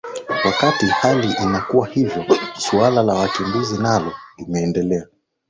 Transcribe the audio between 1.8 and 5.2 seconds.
hivyo suala la wakimbizi nalo limeendelea